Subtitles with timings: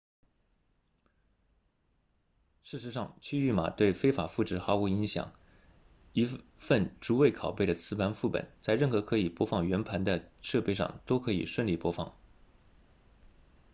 [2.63, 5.31] 事实上区域码对非法复制毫无影响
[6.11, 12.15] 一份逐位拷贝的磁盘副本在任何可以播放原盘的设备上都可以顺利播放